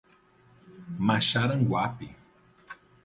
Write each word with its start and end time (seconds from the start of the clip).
Maxaranguape 1.07 2.07